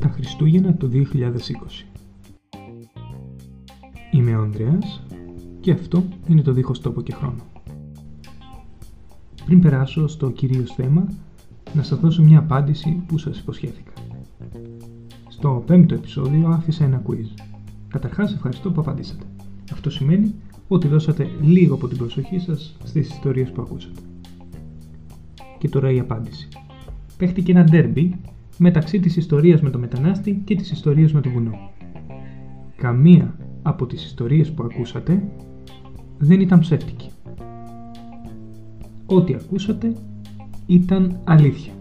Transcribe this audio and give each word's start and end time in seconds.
Τα 0.00 0.08
Χριστούγεννα 0.08 0.74
του 0.74 0.90
2020 0.92 1.02
Είμαι 4.10 4.36
ο 4.36 4.42
Ανδρέας 4.42 5.02
και 5.60 5.72
αυτό 5.72 6.04
είναι 6.28 6.42
το 6.42 6.52
δίχως 6.52 6.80
τόπο 6.80 7.00
και 7.02 7.12
χρόνο. 7.12 7.42
Πριν 9.44 9.60
περάσω 9.60 10.06
στο 10.08 10.30
κυρίως 10.30 10.74
θέμα, 10.74 11.06
να 11.74 11.82
σας 11.82 11.98
δώσω 11.98 12.22
μια 12.22 12.38
απάντηση 12.38 13.02
που 13.06 13.18
σας 13.18 13.38
υποσχέθηκα. 13.38 13.92
Στο 15.28 15.62
πέμπτο 15.66 15.94
επεισόδιο 15.94 16.48
άφησα 16.48 16.84
ένα 16.84 17.02
quiz. 17.06 17.42
Καταρχάς 17.88 18.34
ευχαριστώ 18.34 18.72
που 18.72 18.80
απαντήσατε. 18.80 19.24
Αυτό 19.72 19.90
σημαίνει 19.90 20.34
ότι 20.68 20.88
δώσατε 20.88 21.30
λίγο 21.40 21.74
από 21.74 21.88
την 21.88 21.98
προσοχή 21.98 22.38
σας 22.38 22.76
στις 22.84 23.08
ιστορίες 23.08 23.50
που 23.50 23.62
ακούσατε. 23.62 24.00
Και 25.62 25.68
τώρα 25.68 25.90
η 25.90 25.98
απάντηση. 25.98 26.48
Παίχτηκε 27.18 27.52
ένα 27.52 27.64
ντέρμπι 27.64 28.20
μεταξύ 28.58 29.00
της 29.00 29.16
ιστορίας 29.16 29.60
με 29.60 29.70
το 29.70 29.78
μετανάστη 29.78 30.42
και 30.44 30.56
της 30.56 30.70
ιστορίας 30.70 31.12
με 31.12 31.20
το 31.20 31.30
βουνό. 31.30 31.70
Καμία 32.76 33.36
από 33.62 33.86
τις 33.86 34.04
ιστορίες 34.04 34.52
που 34.52 34.62
ακούσατε 34.62 35.22
δεν 36.18 36.40
ήταν 36.40 36.58
ψεύτικη. 36.58 37.10
Ό,τι 39.06 39.34
ακούσατε 39.34 39.92
ήταν 40.66 41.20
αλήθεια. 41.24 41.72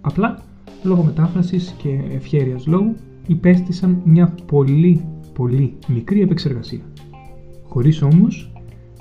Απλά, 0.00 0.42
λόγω 0.82 1.02
μετάφρασης 1.02 1.74
και 1.78 2.00
ευχέρειας 2.10 2.66
λόγου, 2.66 2.94
υπέστησαν 3.26 4.02
μια 4.04 4.34
πολύ 4.46 5.04
πολύ 5.32 5.74
μικρή 5.88 6.20
επεξεργασία, 6.20 6.82
χωρίς 7.68 8.02
όμως 8.02 8.52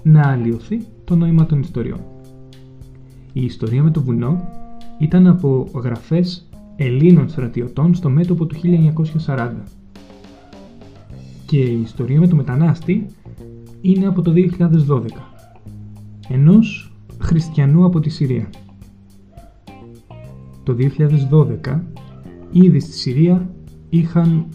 να 0.03 0.27
αλλοιωθεί 0.27 0.81
το 1.03 1.15
νόημα 1.15 1.45
των 1.45 1.59
ιστοριών. 1.59 1.99
Η 3.33 3.43
ιστορία 3.43 3.83
με 3.83 3.91
το 3.91 4.01
βουνό 4.01 4.49
ήταν 4.99 5.27
από 5.27 5.67
γραφές 5.73 6.49
Ελλήνων 6.75 7.29
στρατιωτών 7.29 7.95
στο 7.95 8.09
μέτωπο 8.09 8.45
του 8.45 8.55
1940 9.25 9.51
και 11.45 11.59
η 11.59 11.81
ιστορία 11.81 12.19
με 12.19 12.27
το 12.27 12.35
μετανάστη 12.35 13.05
είναι 13.81 14.05
από 14.05 14.21
το 14.21 14.33
2012 14.87 15.01
ενός 16.29 16.93
χριστιανού 17.21 17.85
από 17.85 17.99
τη 17.99 18.09
Συρία. 18.09 18.49
Το 20.63 20.75
2012 21.63 21.79
ήδη 22.51 22.79
στη 22.79 22.91
Συρία 22.91 23.53
είχαν 23.89 24.45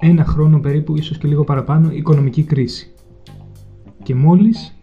ένα 0.00 0.24
χρόνο 0.24 0.60
περίπου, 0.60 0.96
ίσως 0.96 1.18
και 1.18 1.28
λίγο 1.28 1.44
παραπάνω, 1.44 1.90
οικονομική 1.90 2.42
κρίση. 2.42 2.92
Και 4.02 4.14
μόλις 4.14 4.78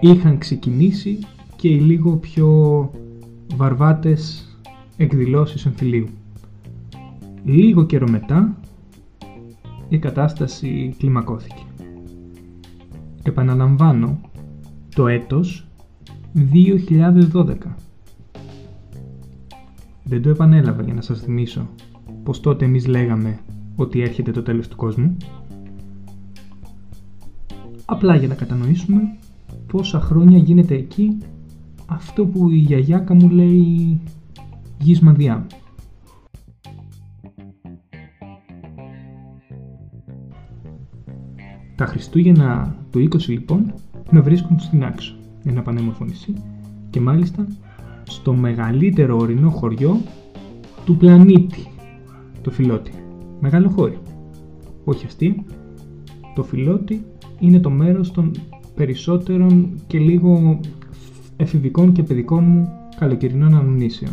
είχαν 0.00 0.38
ξεκινήσει 0.38 1.18
και 1.56 1.68
οι 1.68 1.78
λίγο 1.80 2.16
πιο 2.16 2.90
βαρβάτες 3.56 4.50
εκδηλώσεις 4.96 5.66
εμφυλίου. 5.66 6.06
Λίγο 7.44 7.84
καιρό 7.84 8.08
μετά 8.10 8.56
η 9.88 9.98
κατάσταση 9.98 10.94
κλιμακώθηκε. 10.98 11.62
Επαναλαμβάνω, 13.22 14.20
το 14.94 15.06
έτος 15.06 15.66
2012. 16.34 17.76
Δεν 20.04 20.22
το 20.22 20.28
επανέλαβα 20.28 20.82
για 20.82 20.94
να 20.94 21.00
σας 21.00 21.20
θυμίσω 21.20 21.68
πως 22.22 22.40
τότε 22.40 22.64
εμείς 22.64 22.86
λέγαμε 22.86 23.38
ότι 23.76 24.00
έρχεται 24.00 24.30
το 24.30 24.42
τέλος 24.42 24.68
του 24.68 24.76
κόσμου. 24.76 25.16
Απλά 27.84 28.16
για 28.16 28.28
να 28.28 28.34
κατανοήσουμε 28.34 29.00
πόσα 29.66 30.00
χρόνια 30.00 30.38
γίνεται 30.38 30.74
εκεί 30.74 31.18
αυτό 31.86 32.26
που 32.26 32.50
η 32.50 32.56
γιαγιάκα 32.56 33.14
μου 33.14 33.28
λέει 33.28 34.00
γης 34.78 35.00
μαδιά. 35.00 35.46
Τα 41.76 41.86
Χριστούγεννα 41.86 42.76
του 42.90 42.98
20 42.98 43.26
λοιπόν 43.26 43.74
με 44.10 44.20
βρίσκουν 44.20 44.58
στην 44.58 44.84
Άξο, 44.84 45.16
ένα 45.44 45.62
πανέμορφο 45.62 46.04
νησί 46.04 46.34
και 46.90 47.00
μάλιστα 47.00 47.46
στο 48.02 48.34
μεγαλύτερο 48.34 49.16
ορεινό 49.16 49.50
χωριό 49.50 50.00
του 50.84 50.96
πλανήτη, 50.96 51.66
το 52.42 52.50
Φιλότη. 52.50 52.92
Μεγάλο 53.40 53.68
χώριο. 53.68 54.02
Όχι 54.84 55.06
αστείο. 55.06 55.34
Το 56.34 56.42
Φιλότη 56.42 57.04
είναι 57.38 57.60
το 57.60 57.70
μέρος 57.70 58.10
των 58.10 58.30
περισσότερων 58.74 59.80
και 59.86 59.98
λίγο 59.98 60.60
εφηβικών 61.36 61.92
και 61.92 62.02
παιδικών 62.02 62.44
μου 62.44 62.68
καλοκαιρινών 62.98 63.54
αναμνήσεων. 63.54 64.12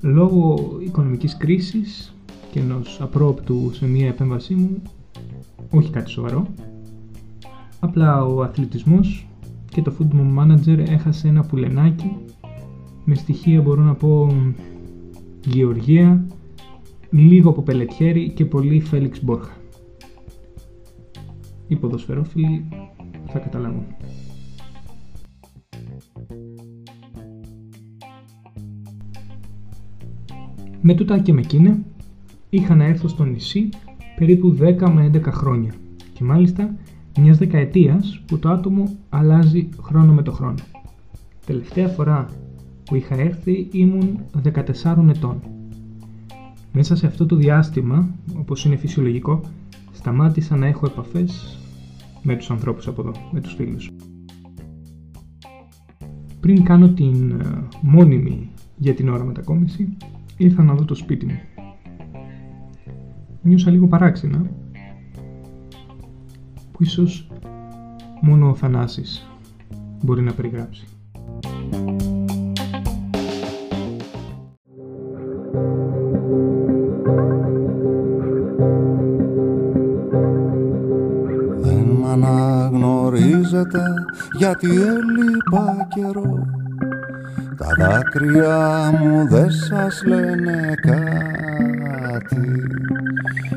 Λόγω 0.00 0.56
οικονομικής 0.84 1.36
κρίσης 1.36 2.14
και 2.50 2.60
ενός 2.60 3.00
απρόπτου 3.00 3.70
σε 3.74 3.86
μία 3.86 4.08
επέμβασή 4.08 4.54
μου, 4.54 4.82
όχι 5.70 5.90
κάτι 5.90 6.10
σοβαρό, 6.10 6.46
απλά 7.80 8.24
ο 8.24 8.42
αθλητισμός 8.42 9.26
και 9.68 9.82
το 9.82 9.92
football 9.98 10.38
manager 10.38 10.78
έχασε 10.78 11.28
ένα 11.28 11.42
πουλενάκι 11.42 12.16
με 13.10 13.14
στοιχεία 13.14 13.60
μπορώ 13.60 13.82
να 13.82 13.94
πω 13.94 14.32
Γεωργία, 15.44 16.26
λίγο 17.10 17.50
από 17.50 17.62
Πελετιέρη 17.62 18.30
και 18.30 18.44
πολύ 18.44 18.80
Φέλιξ 18.80 19.22
Μπόρχα. 19.22 19.56
Οι 21.68 21.76
ποδοσφαιρόφιλοι 21.76 22.68
θα 23.26 23.38
καταλάβουν. 23.38 23.86
Με 30.90 30.94
τούτα 30.94 31.18
και 31.18 31.32
με 31.32 31.40
εκείνα 31.40 31.78
είχα 32.50 32.74
να 32.74 32.84
έρθω 32.84 33.08
στο 33.08 33.24
νησί 33.24 33.68
περίπου 34.16 34.56
10 34.60 34.90
με 34.90 35.10
11 35.14 35.22
χρόνια 35.22 35.72
και 36.12 36.24
μάλιστα 36.24 36.74
μιας 37.18 37.38
δεκαετίας 37.38 38.22
που 38.26 38.38
το 38.38 38.48
άτομο 38.48 38.96
αλλάζει 39.08 39.68
χρόνο 39.82 40.12
με 40.12 40.22
το 40.22 40.32
χρόνο. 40.32 40.54
Τελευταία 41.46 41.88
φορά 41.88 42.28
που 42.84 42.94
είχα 42.94 43.14
έρθει 43.14 43.68
ήμουν 43.72 44.18
14 44.84 45.08
ετών 45.08 45.40
μέσα 46.72 46.96
σε 46.96 47.06
αυτό 47.06 47.26
το 47.26 47.36
διάστημα, 47.36 48.08
όπως 48.38 48.64
είναι 48.64 48.76
φυσιολογικό, 48.76 49.40
σταμάτησα 49.92 50.56
να 50.56 50.66
έχω 50.66 50.86
επαφές 50.86 51.58
με 52.22 52.36
τους 52.36 52.50
ανθρώπους 52.50 52.86
από 52.86 53.00
εδώ, 53.00 53.12
με 53.32 53.40
τους 53.40 53.54
φίλους. 53.54 53.90
Πριν 56.40 56.62
κάνω 56.62 56.88
την 56.88 57.30
ε, 57.30 57.66
μόνιμη 57.80 58.48
για 58.76 58.94
την 58.94 59.08
ώρα 59.08 59.24
μετακόμιση, 59.24 59.96
ήρθα 60.38 60.62
να 60.62 60.74
δω 60.74 60.84
το 60.84 60.94
σπίτι 60.94 61.26
μου. 61.26 61.40
Νιώσα 63.42 63.70
λίγο 63.70 63.86
παράξενα, 63.86 64.50
που 66.72 66.82
ίσως 66.82 67.30
μόνο 68.20 68.48
ο 68.48 68.54
Θανάσης 68.54 69.28
μπορεί 70.02 70.22
να 70.22 70.32
περιγράψει. 70.32 70.86
γιατί 84.38 84.66
έλειπα 84.66 85.88
καιρό 85.94 86.57
τα 87.58 87.66
δάκρυα 87.78 88.90
μου 89.00 89.28
δεν 89.28 89.50
σας 89.50 90.02
λένε 90.04 90.74
κάτι. 90.80 92.62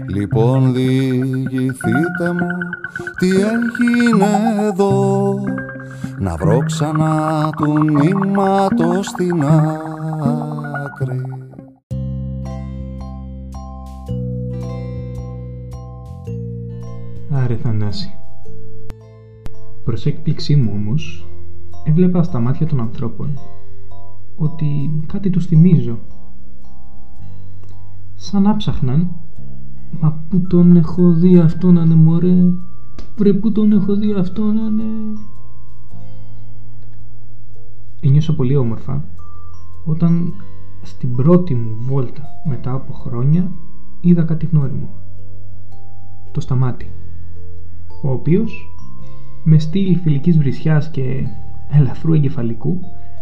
Λοιπόν 0.07 0.73
διηγηθείτε 0.73 2.33
μου 2.33 2.57
τι 3.19 3.29
έγινε 3.29 4.27
εδώ. 4.61 5.33
Να 6.19 6.35
βρω 6.35 6.63
ξανά 6.65 7.49
του 7.57 7.83
νήματος 7.83 9.05
στην 9.05 9.43
άκρη. 10.85 11.21
Άρε 17.29 17.55
Θανάση. 17.55 18.15
Προς 19.83 20.05
έκπληξή 20.05 20.55
μου 20.55 20.71
όμως, 20.75 21.27
έβλεπα 21.87 22.23
στα 22.23 22.39
μάτια 22.39 22.65
των 22.67 22.79
ανθρώπων 22.79 23.39
ότι 24.41 25.03
κάτι 25.07 25.29
τους 25.29 25.45
θυμίζω. 25.45 25.97
Σαν 28.15 28.47
άψαχναν, 28.47 29.11
μα 29.99 30.19
πού 30.29 30.41
τον 30.41 30.75
έχω 30.75 31.13
δει 31.13 31.37
αυτό 31.37 31.71
να 31.71 31.81
είναι 31.81 31.95
μωρέ, 31.95 32.43
βρε 33.17 33.33
πού 33.33 33.51
τον 33.51 33.71
έχω 33.71 33.95
δει 33.95 34.13
αυτό 34.13 34.43
να 34.43 34.61
είναι... 34.61 34.83
Ένιωσα 38.01 38.35
πολύ 38.35 38.55
όμορφα 38.55 39.03
όταν 39.85 40.33
στην 40.81 41.15
πρώτη 41.15 41.55
μου 41.55 41.75
βόλτα 41.79 42.23
μετά 42.49 42.71
από 42.73 42.93
χρόνια 42.93 43.51
είδα 44.01 44.23
κάτι 44.23 44.45
γνώριμο. 44.45 44.89
Το 46.31 46.41
σταμάτη, 46.41 46.91
ο 48.03 48.11
οποίος 48.11 48.75
με 49.43 49.59
στυλ 49.59 49.97
φιλικής 49.97 50.37
βρισιάς 50.37 50.89
και 50.89 51.27
ελαφρού 51.71 52.13
εγκεφαλικού 52.13 52.79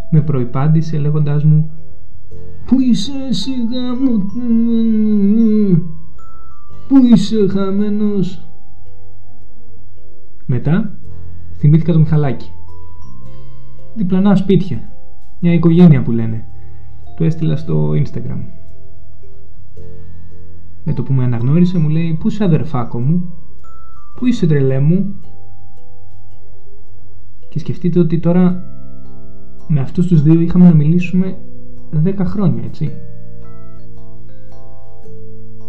με 0.09 0.21
προϋπάντησε 0.21 0.97
λέγοντάς 0.97 1.43
μου 1.43 1.69
«Πού 2.65 2.79
είσαι 2.79 3.33
σιγά 3.33 3.95
μου, 3.95 4.25
πού 6.87 6.97
είσαι 7.05 7.47
χαμένος» 7.47 8.43
Μετά 10.51 10.91
θυμήθηκα 11.57 11.93
το 11.93 11.99
Μιχαλάκι. 11.99 12.51
Διπλανά 13.95 14.35
σπίτια. 14.35 14.89
Μια 15.39 15.53
οικογένεια 15.53 16.01
που 16.01 16.11
λένε. 16.11 16.45
Του 17.15 17.23
έστειλα 17.23 17.55
στο 17.55 17.91
Instagram. 17.91 18.41
Με 20.83 20.93
το 20.93 21.03
που 21.03 21.13
με 21.13 21.23
αναγνώρισε 21.23 21.77
μου 21.77 21.89
λέει 21.89 22.17
«Πού 22.19 22.27
είσαι 22.27 22.43
αδερφάκο 22.43 22.99
μου, 22.99 23.33
πού 24.15 24.25
είσαι 24.25 24.47
τρελέ 24.47 24.79
μου» 24.79 25.15
και 27.49 27.59
σκεφτείτε 27.59 27.99
ότι 27.99 28.19
τώρα 28.19 28.63
με 29.71 29.79
αυτούς 29.79 30.07
τους 30.07 30.21
δύο 30.21 30.39
είχαμε 30.41 30.65
να 30.65 30.73
μιλήσουμε 30.73 31.37
10 32.03 32.13
χρόνια 32.19 32.63
έτσι. 32.63 32.91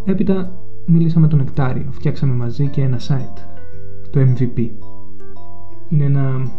Έπειτα 0.05 0.53
μίλησα 0.87 1.21
με 1.21 1.29
τον 1.29 1.39
Νεκτάριο, 1.39 1.87
φτιάξαμε 1.91 2.35
μαζί 2.35 2.67
και 2.67 2.83
ένα 2.83 2.99
site, 2.99 3.39
το 4.11 4.21
MVP. 4.21 4.69
Είναι 5.89 6.05
ένα 6.05 6.51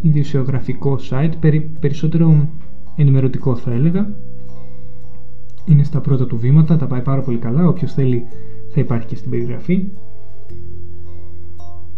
ιδιοσιογραφικό 0.00 0.98
site, 1.10 1.32
περισσότερο 1.80 2.48
ενημερωτικό 2.96 3.56
θα 3.56 3.72
έλεγα. 3.72 4.08
Είναι 5.64 5.82
στα 5.82 6.00
πρώτα 6.00 6.26
του 6.26 6.38
βήματα, 6.38 6.76
τα 6.76 6.86
πάει 6.86 7.02
πάρα 7.02 7.20
πολύ 7.20 7.38
καλά, 7.38 7.68
όποιος 7.68 7.92
θέλει 7.92 8.26
θα 8.68 8.80
υπάρχει 8.80 9.06
και 9.06 9.16
στην 9.16 9.30
περιγραφή. 9.30 9.84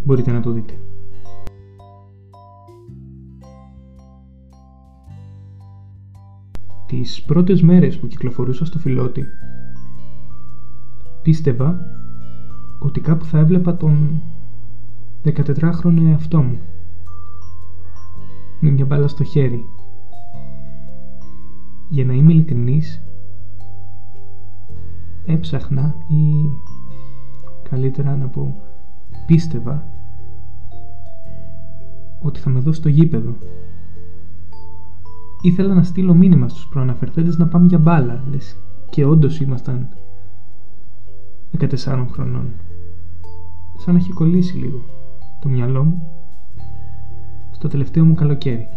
Μπορείτε 0.04 0.32
να 0.32 0.40
το 0.40 0.50
δείτε. 0.50 0.74
Τις 6.92 7.22
πρώτες 7.22 7.62
μέρες 7.62 7.98
που 7.98 8.06
κυκλοφορούσα 8.06 8.64
στο 8.64 8.78
φιλότι 8.78 9.24
πίστευα 11.22 11.80
ότι 12.78 13.00
κάπου 13.00 13.24
θα 13.24 13.38
έβλεπα 13.38 13.76
τον 13.76 14.22
14χρονο 15.24 16.06
εαυτό 16.06 16.42
μου 16.42 16.58
με 18.60 18.70
μια 18.70 18.84
μπάλα 18.84 19.08
στο 19.08 19.24
χέρι. 19.24 19.64
Για 21.88 22.04
να 22.04 22.12
είμαι 22.12 22.32
ειλικρινής 22.32 23.02
έψαχνα 25.26 25.94
ή 26.08 26.50
καλύτερα 27.70 28.16
να 28.16 28.26
πω 28.28 28.62
πίστευα 29.26 29.84
ότι 32.20 32.40
θα 32.40 32.50
με 32.50 32.60
δώσει 32.60 32.78
στο 32.78 32.88
γήπεδο 32.88 33.36
Ήθελα 35.44 35.74
να 35.74 35.82
στείλω 35.82 36.14
μήνυμα 36.14 36.48
στους 36.48 36.66
προαναφερθέντες 36.66 37.36
να 37.38 37.46
πάμε 37.46 37.66
για 37.66 37.78
μπάλα, 37.78 38.24
λες, 38.30 38.56
και 38.90 39.04
όντως 39.04 39.40
ήμασταν 39.40 39.88
14 41.58 42.06
χρονών. 42.10 42.46
Σαν 43.78 43.94
να 43.94 44.00
έχει 44.00 44.12
κολλήσει 44.12 44.56
λίγο 44.56 44.84
το 45.40 45.48
μυαλό 45.48 45.84
μου 45.84 46.08
στο 47.50 47.68
τελευταίο 47.68 48.04
μου 48.04 48.14
καλοκαίρι. 48.14 48.68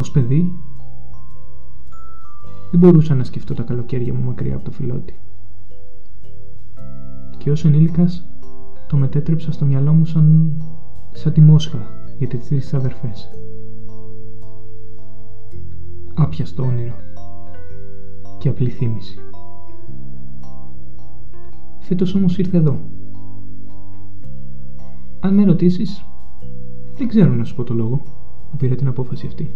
Ως 0.00 0.10
παιδί 0.10 0.52
δεν 2.70 2.80
μπορούσα 2.80 3.14
να 3.14 3.24
σκεφτώ 3.24 3.54
τα 3.54 3.62
καλοκαίρια 3.62 4.14
μου 4.14 4.24
μακριά 4.24 4.54
από 4.54 4.64
το 4.64 4.70
φιλότι. 4.70 5.14
Και 7.38 7.50
ως 7.50 7.64
ενήλικας 7.64 8.26
το 8.88 8.96
μετέτρεψα 8.96 9.52
στο 9.52 9.64
μυαλό 9.64 9.92
μου 9.92 10.04
σαν, 10.04 10.54
σαν 11.12 11.32
τη 11.32 11.40
Μόσχα 11.40 11.99
για 12.20 12.28
τις 12.28 12.48
τρεις 12.48 12.74
αδερφές. 12.74 13.30
Άπιαστο 16.14 16.62
όνειρο 16.62 16.94
και 18.38 18.48
απλή 18.48 18.70
θύμηση. 18.70 19.18
Φέτος 21.78 22.14
όμως 22.14 22.38
ήρθε 22.38 22.56
εδώ. 22.56 22.78
Αν 25.20 25.34
με 25.34 25.44
ρωτήσεις, 25.44 26.04
δεν 26.96 27.08
ξέρω 27.08 27.34
να 27.34 27.44
σου 27.44 27.54
πω 27.54 27.64
το 27.64 27.74
λόγο 27.74 28.02
που 28.50 28.56
πήρα 28.56 28.74
την 28.74 28.88
απόφαση 28.88 29.26
αυτή. 29.26 29.50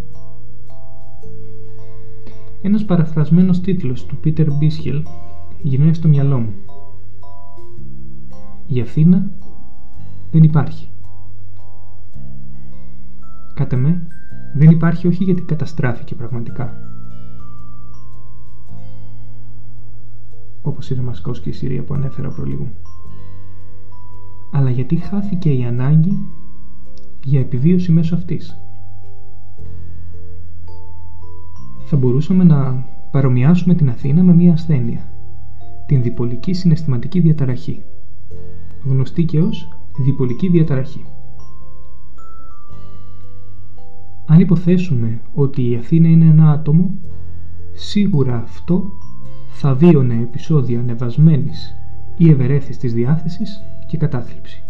Ένας 2.62 2.84
παραφρασμένος 2.84 3.60
τίτλος 3.60 4.06
του 4.06 4.17
Πίτερ 4.17 4.52
Μπίσχελ 4.52 5.02
γυρνάει 5.62 5.94
στο 5.94 6.08
μυαλό 6.08 6.38
μου. 6.38 6.52
Η 8.67 8.81
Αθήνα 8.81 9.31
δεν 10.31 10.43
υπάρχει. 10.43 10.88
Κάτε 13.54 13.76
με, 13.76 14.06
δεν 14.54 14.70
υπάρχει 14.70 15.06
όχι 15.06 15.24
γιατί 15.24 15.42
καταστράφηκε 15.42 16.14
πραγματικά. 16.14 16.76
Όπως 20.62 20.90
η 20.90 20.94
Δαμασκός 20.94 21.40
και 21.40 21.48
η 21.48 21.52
Συρία 21.52 21.82
που 21.82 21.94
ανέφερα 21.94 22.28
προλίγου. 22.28 22.68
Αλλά 24.52 24.70
γιατί 24.70 24.96
χάθηκε 24.96 25.52
η 25.52 25.64
ανάγκη 25.64 26.18
για 27.24 27.40
επιβίωση 27.40 27.92
μέσω 27.92 28.14
αυτής; 28.14 28.58
Θα 31.84 31.96
μπορούσαμε 31.96 32.44
να 32.44 32.86
παρομοιάσουμε 33.10 33.74
την 33.74 33.88
Αθήνα 33.88 34.22
με 34.22 34.34
μια 34.34 34.52
ασθένεια. 34.52 35.00
Την 35.86 36.02
διπολική 36.02 36.52
συναισθηματική 36.52 37.20
διαταραχή. 37.20 37.82
Γνωστή 38.84 39.24
και 39.24 39.40
ως 39.40 39.68
διπολική 40.04 40.48
διαταραχή. 40.48 41.04
Αν 44.26 44.40
υποθέσουμε 44.40 45.20
ότι 45.34 45.70
η 45.70 45.76
Αθήνα 45.76 46.08
είναι 46.08 46.24
ένα 46.24 46.50
άτομο, 46.50 46.90
σίγουρα 47.72 48.42
αυτό 48.42 48.92
θα 49.48 49.74
βίωνε 49.74 50.14
επεισόδια 50.14 50.80
ανεβασμένης 50.80 51.74
ή 52.16 52.30
ευερέθης 52.30 52.78
της 52.78 52.92
διάθεσης 52.92 53.62
και 53.86 53.96
κατάθλιψη. 53.96 54.62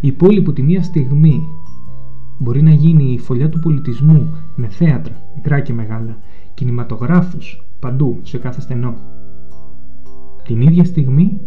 Η 0.00 0.12
πόλη 0.12 0.42
που 0.42 0.52
τη 0.52 0.62
μία 0.62 0.82
στιγμή 0.82 1.48
μπορεί 2.38 2.62
να 2.62 2.72
γίνει 2.72 3.12
η 3.12 3.18
φωλιά 3.18 3.48
του 3.48 3.58
πολιτισμού 3.58 4.34
με 4.56 4.68
θέατρα, 4.68 5.22
μικρά 5.34 5.60
και 5.60 5.72
μεγάλα, 5.72 6.18
κινηματογράφους 6.54 7.64
παντού 7.80 8.18
σε 8.22 8.38
κάθε 8.38 8.60
στενό. 8.60 8.94
Την 10.44 10.60
ίδια 10.60 10.84
στιγμή 10.84 11.40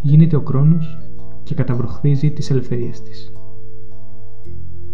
γίνεται 0.00 0.36
ο 0.36 0.42
χρόνος 0.46 0.98
και 1.42 1.54
καταβροχθίζει 1.54 2.30
τις 2.30 2.50
ελευθερίες 2.50 3.02
της 3.02 3.35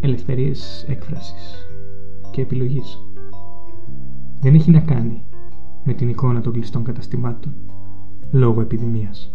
ελευθερίες 0.05 0.85
έκφρασης 0.89 1.67
και 2.31 2.41
επιλογής. 2.41 2.99
Δεν 4.41 4.55
έχει 4.55 4.71
να 4.71 4.81
κάνει 4.81 5.25
με 5.85 5.93
την 5.93 6.09
εικόνα 6.09 6.41
των 6.41 6.53
κλειστών 6.53 6.85
καταστημάτων 6.85 7.55
λόγω 8.31 8.61
επιδημίας, 8.61 9.31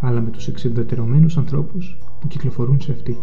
αλλά 0.00 0.20
με 0.20 0.30
τους 0.30 0.48
εξεδετερωμένους 0.48 1.36
ανθρώπους 1.36 1.98
που 2.20 2.28
κυκλοφορούν 2.28 2.80
σε 2.80 2.92
αυτή. 2.92 3.16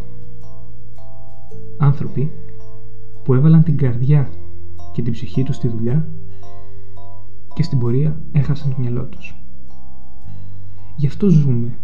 Άνθρωποι 1.77 2.31
που 3.23 3.33
έβαλαν 3.33 3.63
την 3.63 3.77
καρδιά 3.77 4.29
και 4.93 5.01
την 5.01 5.11
ψυχή 5.13 5.43
τους 5.43 5.55
στη 5.55 5.67
δουλειά 5.67 6.07
και 7.53 7.63
στην 7.63 7.79
πορεία 7.79 8.19
έχασαν 8.31 8.69
το 8.69 8.75
μυαλό 8.79 9.03
τους. 9.03 9.35
Γι' 10.95 11.07
αυτό 11.07 11.29
ζούμε 11.29 11.77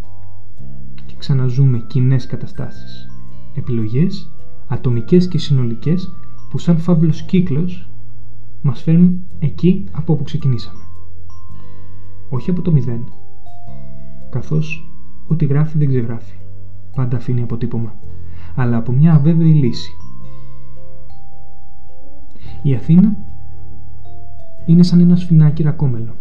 και 1.06 1.16
ξαναζούμε 1.18 1.86
κοινές 1.88 2.26
καταστάσεις, 2.26 3.08
επιλογές 3.56 4.32
ατομικές 4.72 5.28
και 5.28 5.38
συνολικές 5.38 6.14
που 6.50 6.58
σαν 6.58 6.78
φαύλος 6.78 7.22
κύκλος 7.22 7.90
μας 8.62 8.82
φέρνουν 8.82 9.24
εκεί 9.40 9.84
από 9.92 10.14
όπου 10.14 10.24
ξεκινήσαμε. 10.24 10.80
Όχι 12.30 12.50
από 12.50 12.62
το 12.62 12.72
μηδέν, 12.72 13.04
καθώς 14.30 14.92
ό,τι 15.28 15.46
γράφει 15.46 15.78
δεν 15.78 15.88
ξεγράφει, 15.88 16.38
πάντα 16.96 17.18
αφήνει 17.18 17.42
αποτύπωμα, 17.42 17.96
αλλά 18.56 18.78
από 18.78 18.92
μια 18.92 19.14
αβέβαιη 19.14 19.54
λύση. 19.54 19.92
Η 22.62 22.76
Αθήνα 22.76 23.16
είναι 24.66 24.84
σαν 24.84 25.00
ένα 25.00 25.16
σφινάκι 25.16 25.64
ρακόμελο, 25.64 26.16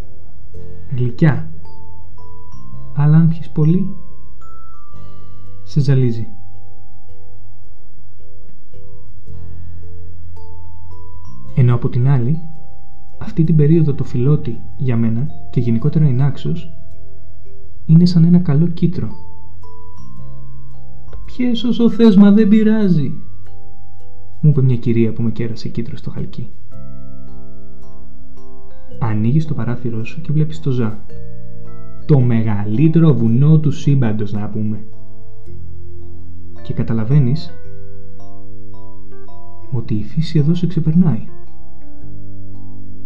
γλυκιά, 0.97 1.49
αλλά 2.95 3.17
αν 3.17 3.29
πιεις 3.29 3.51
πολύ, 3.51 3.95
σε 5.63 5.81
ζαλίζει. 5.81 6.27
Ενώ 11.55 11.75
από 11.75 11.89
την 11.89 12.09
άλλη, 12.09 12.39
αυτή 13.19 13.45
την 13.45 13.57
περίοδο 13.57 13.95
το 13.95 14.05
φιλότι 14.05 14.61
για 14.77 14.97
μένα 14.97 15.29
και 15.51 15.61
γενικότερα 15.61 16.09
η 16.09 16.13
Νάξος 16.13 16.73
είναι 17.87 18.07
σαν 18.07 18.25
ένα 18.25 18.39
καλό 18.39 18.67
κίτρο. 18.67 19.09
Πιες 21.25 21.65
όσο 21.65 21.91
θες 21.91 22.17
μα 22.17 22.33
δεν 22.33 22.49
πειράζει, 22.49 23.15
μου 24.41 24.51
είπε 24.51 24.63
μια 24.63 24.77
κυρία 24.77 25.13
που 25.13 25.23
με 25.23 25.31
κέρασε 25.31 25.69
κίτρο 25.69 25.97
στο 25.97 26.11
χαλκί. 26.11 26.49
Ανοίγεις 28.99 29.47
το 29.47 29.55
παράθυρό 29.55 30.05
σου 30.05 30.21
και 30.21 30.33
βλέπεις 30.33 30.61
το 30.61 30.71
Ζα. 30.71 30.99
Το 32.07 32.21
μεγαλύτερο 32.21 33.15
βουνό 33.15 33.59
του 33.59 33.71
σύμπαντος 33.71 34.33
να 34.33 34.49
πούμε. 34.49 34.85
και 36.63 36.73
καταλαβαίνεις 36.73 37.53
ότι 39.73 39.95
η 39.95 40.03
φύση 40.03 40.39
εδώ 40.39 40.55
σε 40.55 40.67
ξεπερνάει. 40.67 41.29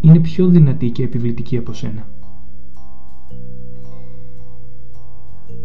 Είναι 0.04 0.18
πιο 0.18 0.46
δυνατή 0.46 0.90
και 0.90 1.02
επιβλητική 1.02 1.56
από 1.56 1.72
σένα. 1.72 2.06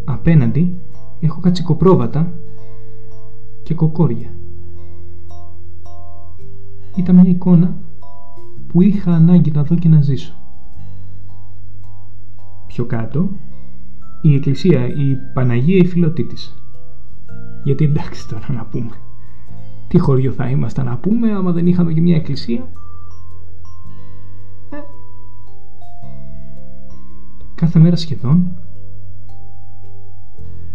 Απέναντι 0.06 0.74
έχω 1.20 1.40
κατσικοπρόβατα 1.40 2.32
και 3.64 3.74
κοκόρια. 3.74 4.30
Ήταν 6.96 7.16
μια 7.16 7.30
εικόνα 7.30 7.78
που 8.68 8.82
είχα 8.82 9.12
ανάγκη 9.12 9.52
να 9.52 9.64
δω 9.64 9.76
και 9.76 9.90
να 9.90 10.02
ζήσω. 10.02 10.34
Πιο 12.68 12.86
κάτω, 12.86 13.30
η 14.22 14.36
εκκλησία, 14.36 14.88
η 14.88 15.18
Παναγία 15.34 15.78
η 15.78 15.86
Φιλοτήτης. 15.86 16.64
Γιατί 17.64 17.84
εντάξει 17.84 18.28
τώρα 18.28 18.54
να 18.54 18.66
πούμε. 18.66 18.96
Τι 19.88 19.98
χωριό 19.98 20.32
θα 20.32 20.50
ήμασταν 20.50 20.86
να 20.86 20.98
πούμε 20.98 21.32
άμα 21.32 21.52
δεν 21.52 21.68
είχαμε 21.68 21.94
και 21.94 22.02
μια 22.02 22.16
εκκλησία. 22.16 22.68
Κάθε 27.60 27.80
μέρα 27.80 27.96
σχεδόν 27.96 28.48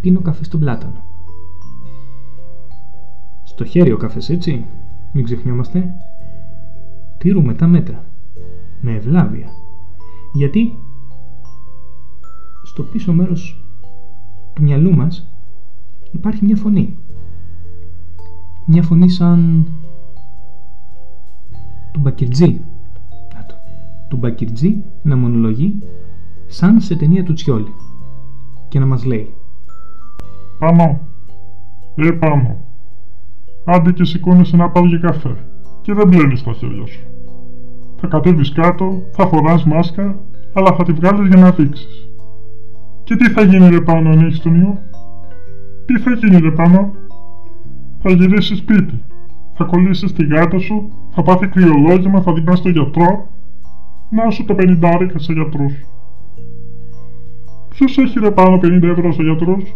πίνω 0.01 0.19
καφέ 0.19 0.43
στον 0.43 0.59
πλάτανο. 0.59 1.03
Στο 3.43 3.65
χέρι 3.65 3.91
ο 3.91 3.97
καφές 3.97 4.29
έτσι, 4.29 4.65
μην 5.11 5.23
ξεχνιόμαστε. 5.23 5.93
Τήρουμε 7.17 7.53
τα 7.53 7.67
μέτρα. 7.67 8.05
Με 8.81 8.91
ευλάβεια. 8.91 9.47
Γιατί 10.33 10.77
στο 12.63 12.83
πίσω 12.83 13.13
μέρος 13.13 13.63
του 14.53 14.61
μυαλού 14.61 14.95
μας 14.95 15.27
υπάρχει 16.11 16.45
μια 16.45 16.55
φωνή. 16.55 16.97
Μια 18.65 18.83
φωνή 18.83 19.09
σαν 19.09 19.67
του 21.91 21.99
Μπακυρτζή. 21.99 22.61
Του 24.07 24.17
Μπακυρτζή 24.17 24.83
να 25.03 25.15
μονολογεί 25.15 25.79
σαν 26.57 26.81
σε 26.81 26.95
ταινία 26.95 27.23
του 27.23 27.33
Τσιόλι 27.33 27.73
και 28.67 28.79
να 28.79 28.85
μας 28.85 29.05
λέει 29.05 29.33
Πάνω, 30.59 30.99
ε 31.95 32.11
πάνω, 32.11 32.57
άντε 33.65 33.91
και 33.91 34.05
σηκώνεσαι 34.05 34.55
να 34.55 34.69
πάω 34.69 34.85
για 34.85 34.97
καφέ 34.97 35.35
και 35.81 35.93
δεν 35.93 36.07
μπλένεις 36.07 36.43
τα 36.43 36.53
χέρια 36.53 36.85
σου. 36.85 36.99
Θα 37.95 38.07
κατέβεις 38.07 38.51
κάτω, 38.51 39.01
θα 39.11 39.27
φοράς 39.27 39.65
μάσκα, 39.65 40.19
αλλά 40.53 40.75
θα 40.75 40.83
τη 40.83 40.91
βγάλεις 40.91 41.27
για 41.27 41.41
να 41.41 41.51
δείξεις. 41.51 42.09
Και 43.03 43.15
τι 43.15 43.29
θα 43.29 43.41
γίνει 43.41 43.69
ρε 43.69 43.81
πάνω 43.81 44.09
αν 44.09 44.19
έχεις 44.19 44.39
τον 44.39 44.61
ιό; 44.61 44.77
Τι 45.85 45.99
θα 45.99 46.11
γίνει 46.11 46.39
ρε 46.39 46.51
πάνω. 46.51 46.91
Θα 48.01 48.11
γυρίσεις 48.11 48.57
σπίτι. 48.57 49.01
Θα 49.53 49.63
κολλήσεις 49.63 50.13
τη 50.13 50.25
γάτα 50.25 50.59
σου, 50.59 50.89
θα 51.09 51.21
πάθει 51.21 51.47
κρυολόγημα, 51.47 52.21
θα 52.21 52.33
δει 52.33 52.55
στο 52.55 52.69
γιατρό. 52.69 53.27
Να 54.09 54.29
σου 54.29 54.45
το 54.45 54.55
50 54.57 55.11
σε 55.15 55.33
γιατρούς. 55.33 55.73
Ποιος 57.75 57.97
έχει 57.97 58.19
ρε 58.19 58.31
πάνω 58.31 58.59
50 58.63 58.83
ευρώ 58.83 59.11
στο 59.11 59.23
γιατρός. 59.23 59.75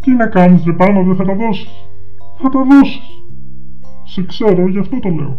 Τι 0.00 0.10
να 0.10 0.26
κάνεις 0.26 0.64
ρε 0.64 0.72
πάνω, 0.72 1.02
δεν 1.02 1.16
θα 1.16 1.24
τα 1.24 1.34
δώσεις. 1.34 1.88
Θα 2.38 2.48
τα 2.48 2.64
δώσεις. 2.64 3.22
Σε 4.04 4.22
ξέρω, 4.22 4.68
γι' 4.68 4.78
αυτό 4.78 5.00
το 5.00 5.08
λέω. 5.08 5.38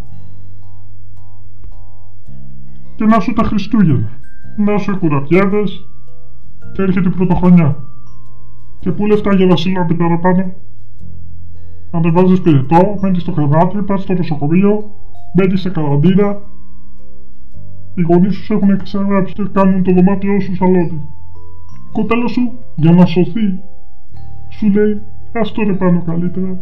Και 2.95 3.05
να 3.05 3.19
σου 3.19 3.33
τα 3.33 3.43
Χριστούγεννα 3.43 4.09
να 4.57 4.77
σου 4.77 4.97
κουραμπιέδες 4.97 5.87
και 6.73 6.81
έρχεται 6.81 7.07
η 7.07 7.11
πρωτοχρονιά. 7.11 7.75
Και 8.79 8.91
πού 8.91 9.05
λεφτά 9.05 9.35
για 9.35 9.47
βασιλόπι 9.47 9.95
τώρα 9.95 10.17
πάνω; 10.17 10.53
Ανεβάζεις 11.91 12.41
πυρετό, 12.41 12.97
μένεις 13.01 13.21
στο 13.21 13.31
κρεβάτι, 13.31 13.77
πας 13.77 14.01
στο 14.01 14.13
νοσοκομείο, 14.13 14.91
μπαίνεις 15.33 15.61
σε 15.61 15.69
καραντίνα. 15.69 16.37
Οι 17.95 18.01
γονείς 18.01 18.35
σου 18.35 18.53
έχουν 18.53 18.69
εξαγράψει 18.69 19.33
και 19.33 19.43
κάνουν 19.53 19.83
το 19.83 19.93
δωμάτιό 19.93 20.39
σου 20.39 20.55
σαλόνι. 20.55 21.01
Η 21.87 21.91
κοπέλα 21.91 22.27
σου, 22.27 22.53
για 22.75 22.91
να 22.91 23.05
σωθεί, 23.05 23.59
σου 24.49 24.69
λέει 24.69 25.01
ας 25.33 25.51
το 25.51 25.63
ρε 25.63 25.73
πάνω 25.73 26.01
καλύτερα. 26.01 26.57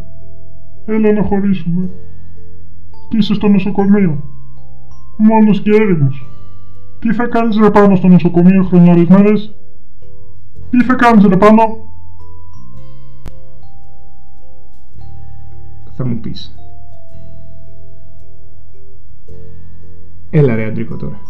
Έλα 0.86 1.12
να 1.12 1.22
χωρίσουμε. 1.22 1.90
Και 3.08 3.16
είσαι 3.16 3.34
στο 3.34 3.48
νοσοκομείο. 3.48 4.22
Μόνος 5.16 5.62
και 5.62 5.70
έρημος. 5.70 6.26
Τι 6.98 7.12
θα 7.12 7.26
κάνεις 7.26 7.56
ρε 7.56 7.70
πάνω 7.70 7.96
στο 7.96 8.08
νοσοκομείο 8.08 8.62
χρονιαρισμένες. 8.62 9.54
Τι 10.70 10.82
θα 10.84 10.94
κάνεις 10.94 11.24
ρε 11.24 11.36
πάνω; 11.36 11.62
Θα 15.96 16.06
μου 16.06 16.20
πεις. 16.20 16.54
Έλα 20.36 20.54
ρε 20.54 20.64
Αντρίκο 20.64 20.96
τώρα. 20.96 21.20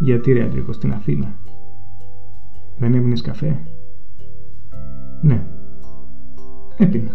Γιατί 0.00 0.32
ρε 0.32 0.42
Αντρίκο 0.44 0.72
στην 0.72 0.92
Αθήνα; 0.92 1.38
Δεν 2.78 2.94
έμεινες 2.94 3.20
καφέ; 3.20 3.58
Ναι. 5.22 5.46
Έπινα. 6.76 7.10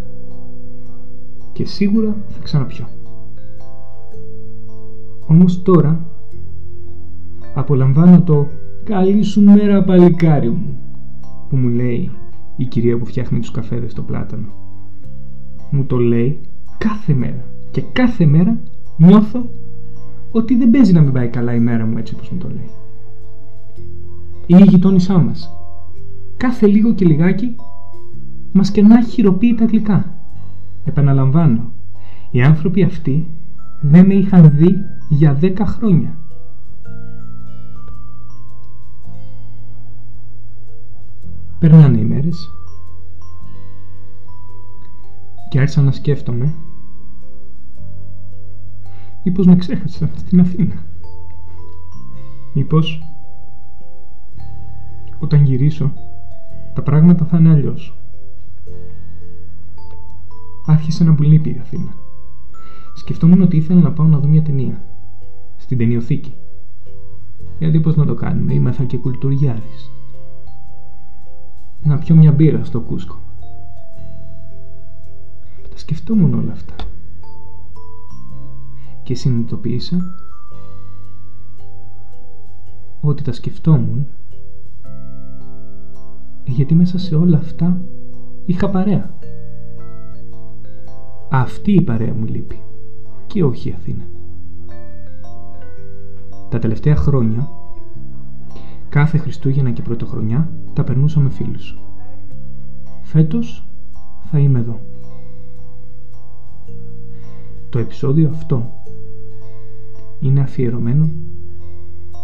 Και 1.54 1.66
σίγουρα 1.66 2.16
θα 2.28 2.40
ξαναπιώ. 2.44 2.88
Όμως 5.28 5.62
τώρα 5.62 6.06
απολαμβάνω 7.54 8.22
το 8.22 8.48
«Καλή 8.84 9.24
σου 9.24 9.42
μέρα 9.42 9.84
παλικάρι 9.84 10.50
μου» 10.50 10.78
που 11.50 11.56
μου 11.56 11.68
λέει 11.68 12.12
η 12.58 12.66
κυρία 12.66 12.98
που 12.98 13.06
φτιάχνει 13.06 13.40
τους 13.40 13.52
καφέδες 13.52 13.92
στο 13.92 14.02
πλάτανο. 14.02 14.48
Μου 15.72 15.86
το 15.86 15.98
λέει 15.98 16.40
κάθε 16.78 17.14
μέρα 17.14 17.44
και 17.72 17.82
κάθε 17.82 18.26
μέρα 18.26 18.58
νιώθω 18.98 19.50
ότι 20.32 20.56
δεν 20.56 20.70
παίζει 20.70 20.94
να 20.94 21.02
μην 21.02 21.14
πάει 21.14 21.28
καλά 21.28 21.54
η 21.54 21.60
μέρα 21.60 21.86
μου 21.86 21.98
έτσι 21.98 22.14
όπως 22.14 22.30
μου 22.30 22.38
το 22.38 22.48
λέει. 22.48 22.70
Είναι 24.48 24.62
η 24.62 24.68
γειτόνισά 24.70 25.18
μας. 25.18 25.56
Κάθε 26.38 26.68
λίγο 26.68 26.94
και 26.94 27.06
λιγάκι 27.06 27.56
μας 28.52 28.72
κερνά 28.72 29.02
χειροποίητα 29.02 29.66
γλυκά. 29.66 30.14
Επαναλαμβάνω, 30.86 31.72
οι 32.32 32.42
άνθρωποι 32.42 32.84
αυτοί 32.84 33.28
δεν 33.82 34.06
με 34.06 34.14
είχαν 34.14 34.52
δει 34.56 34.76
για 35.10 35.34
δέκα 35.34 35.66
χρόνια. 35.66 36.16
Περνάνε 41.60 42.00
οι 42.00 42.04
μέρες 42.04 42.52
και 45.50 45.60
άρχισα 45.60 45.82
να 45.82 45.92
σκέφτομαι 45.92 46.54
μήπως 49.24 49.46
με 49.46 49.56
ξέχασα 49.56 50.10
στην 50.16 50.40
Αθήνα. 50.40 50.84
Μήπως 52.54 53.04
όταν 55.20 55.44
γυρίσω 55.44 55.94
τα 56.74 56.82
πράγματα 56.82 57.26
θα 57.26 57.38
είναι 57.38 57.50
αλλιώς. 57.50 57.98
Άρχισε 60.66 61.04
να 61.04 61.12
μου 61.12 61.22
λείπει 61.22 61.50
η 61.50 61.60
Αθήνα. 61.62 61.94
Σκεφτόμουν 62.96 63.42
ότι 63.42 63.58
ήθελα 63.58 63.82
να 63.82 63.92
πάω 63.92 64.08
να 64.08 64.18
δω 64.18 64.28
μια 64.28 64.42
ταινία. 64.42 64.82
Στην 65.58 65.78
ταινιοθήκη. 65.78 66.34
Γιατί 67.60 67.80
πώς 67.80 67.96
να 67.96 68.06
το 68.06 68.14
κάνουμε, 68.14 68.54
είμαι 68.54 68.72
θα 68.72 68.84
και 68.84 68.98
κουλτουριάρης 68.98 69.92
να 71.84 71.98
πιω 71.98 72.16
μια 72.16 72.32
μπύρα 72.32 72.64
στο 72.64 72.80
Κούσκο. 72.80 73.20
Τα 75.70 75.78
σκεφτόμουν 75.78 76.34
όλα 76.34 76.52
αυτά. 76.52 76.76
Και 79.12 79.18
συνειδητοποίησα 79.18 79.98
ότι 83.02 83.24
τα 83.24 83.32
σκεφτόμουν 83.34 84.08
γιατί 86.46 86.76
μέσα 86.76 86.98
σε 86.98 87.16
όλα 87.16 87.38
αυτά 87.38 87.82
είχα 88.46 88.70
παρέα. 88.70 89.14
Αυτή 91.30 91.72
η 91.72 91.82
παρέα 91.82 92.14
μου 92.14 92.26
λείπει 92.26 92.62
και 93.28 93.44
όχι 93.44 93.70
η 93.70 93.74
Αθήνα. 93.78 94.04
Τα 96.50 96.60
τελευταία 96.60 96.96
χρόνια 96.96 97.50
Κάθε 98.90 99.18
Χριστούγεννα 99.18 99.72
και 99.72 99.82
Πρωτοχρονιά 99.82 100.50
τα 100.74 100.84
περνούσα 100.84 101.20
με 101.20 101.30
φίλους. 101.30 101.78
Φέτος 103.02 103.66
θα 104.32 104.40
είμαι 104.40 104.60
εδώ. 104.60 104.80
Το 107.70 107.80
επεισόδιο 107.80 108.30
αυτό 108.30 108.80
είναι 110.22 110.42
αφιερωμένο 110.42 111.10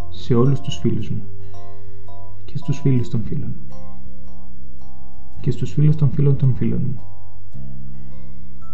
σε 0.10 0.34
όλους 0.36 0.60
τους 0.62 0.78
φίλους 0.78 1.10
μου 1.10 1.24
και 2.46 2.58
στους 2.58 2.80
φίλους 2.80 3.10
των 3.10 3.24
φίλων 3.24 3.56
μου 3.60 3.76
και 5.42 5.52
στους 5.52 5.72
φίλους 5.74 5.96
των 5.96 6.10
φίλων 6.10 6.36
των 6.38 6.54
φίλων 6.56 6.82
μου 6.86 7.02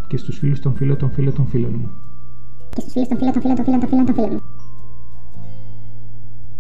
και 0.07 0.17
στους 0.17 0.37
φίλους 0.37 0.59
των 0.59 0.73
φίλων 0.75 0.97
των 0.97 1.11
φίλων 1.11 1.33
των 1.33 1.45
φίλων 1.45 1.73
μου 1.73 1.89
και 2.75 2.81
στους 2.81 2.91
φίλους 2.93 3.07
των 3.07 3.17
φίλων 3.17 3.33
των 3.33 3.41
φίλων 3.41 3.55
των 3.55 3.65
φίλων 3.65 3.79
των 3.79 3.89
φίλων 3.89 4.05
των 4.05 4.15
φίλων 4.15 4.29
μου 4.33 4.41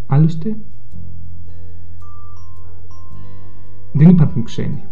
Άλλωστε 0.07 0.57
δεν 3.91 4.09
υπάρχουν 4.09 4.43
ξένοι. 4.43 4.83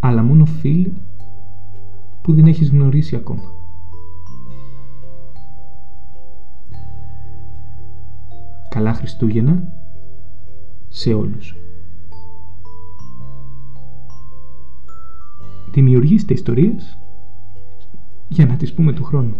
αλλά 0.00 0.22
μόνο 0.22 0.44
φίλοι 0.44 0.92
που 2.22 2.32
δεν 2.34 2.46
έχεις 2.46 2.70
γνωρίσει 2.70 3.16
ακόμα. 3.16 3.42
Καλά 8.68 8.94
Χριστούγεννα 8.94 9.72
σε 10.88 11.14
όλους. 11.14 11.56
Δημιουργήστε 15.70 16.34
ιστορίες 16.34 16.98
για 18.28 18.46
να 18.46 18.56
τις 18.56 18.74
πούμε 18.74 18.92
του 18.92 19.04
χρόνου. 19.04 19.36